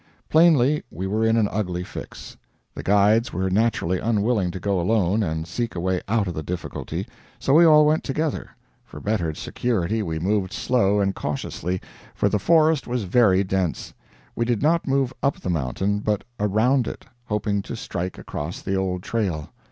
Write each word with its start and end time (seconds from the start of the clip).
Plainly 0.29 0.81
we 0.89 1.05
were 1.05 1.23
in 1.23 1.37
an 1.37 1.47
ugly 1.49 1.83
fix. 1.83 2.35
The 2.73 2.81
guides 2.81 3.31
were 3.31 3.51
naturally 3.51 3.99
unwilling 3.99 4.49
to 4.49 4.59
go 4.59 4.81
alone 4.81 5.21
and 5.21 5.45
seek 5.47 5.75
a 5.75 5.79
way 5.79 6.01
out 6.07 6.25
of 6.27 6.33
the 6.33 6.41
difficulty; 6.41 7.07
so 7.37 7.53
we 7.53 7.65
all 7.65 7.85
went 7.85 8.03
together. 8.03 8.49
For 8.83 8.99
better 8.99 9.35
security 9.35 10.01
we 10.01 10.17
moved 10.17 10.53
slow 10.53 10.99
and 11.01 11.13
cautiously, 11.13 11.81
for 12.15 12.29
the 12.29 12.39
forest 12.39 12.87
was 12.87 13.03
very 13.03 13.43
dense. 13.43 13.93
We 14.35 14.43
did 14.43 14.63
not 14.63 14.87
move 14.87 15.13
up 15.21 15.39
the 15.39 15.51
mountain, 15.51 15.99
but 15.99 16.23
around 16.39 16.87
it, 16.87 17.05
hoping 17.25 17.61
to 17.61 17.75
strike 17.75 18.17
across 18.17 18.59
the 18.63 18.73
old 18.73 19.03
trail. 19.03 19.51